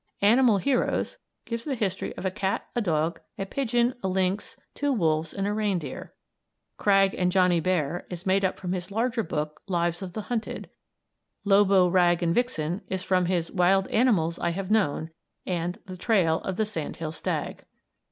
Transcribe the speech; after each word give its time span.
"Animal 0.23 0.57
Heroes" 0.57 1.19
gives 1.45 1.63
the 1.63 1.75
history 1.75 2.11
of 2.17 2.25
a 2.25 2.31
cat, 2.31 2.65
a 2.75 2.81
dog, 2.81 3.19
a 3.37 3.45
pigeon, 3.45 3.93
a 4.01 4.07
lynx, 4.07 4.57
two 4.73 4.91
wolves 4.91 5.31
and 5.31 5.45
a 5.45 5.53
reindeer; 5.53 6.11
"Krag 6.77 7.13
and 7.13 7.31
Johnny 7.31 7.59
Bear" 7.59 8.07
is 8.09 8.25
made 8.25 8.43
up 8.43 8.57
from 8.57 8.71
his 8.73 8.89
larger 8.89 9.21
book, 9.21 9.61
"Lives 9.67 10.01
of 10.01 10.13
the 10.13 10.21
Hunted"; 10.21 10.71
"Lobo, 11.45 11.87
Rag 11.87 12.23
and 12.23 12.33
Vixen" 12.33 12.81
is 12.87 13.03
from 13.03 13.27
his 13.27 13.51
"Wild 13.51 13.87
Animals 13.89 14.39
I 14.39 14.49
Have 14.49 14.71
Known," 14.71 15.11
and 15.45 15.77
"The 15.85 15.97
Trail 15.97 16.39
of 16.41 16.57
the 16.57 16.65
Sandhill 16.65 17.11
Stag." 17.11 17.63